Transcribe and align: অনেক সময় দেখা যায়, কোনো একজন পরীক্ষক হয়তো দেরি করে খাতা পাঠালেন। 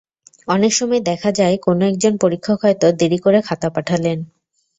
অনেক 0.47 0.71
সময় 0.73 1.01
দেখা 1.01 1.29
যায়, 1.31 1.55
কোনো 1.57 1.83
একজন 1.85 2.13
পরীক্ষক 2.17 2.57
হয়তো 2.63 2.87
দেরি 2.91 3.17
করে 3.17 3.39
খাতা 3.41 3.69
পাঠালেন। 3.69 4.17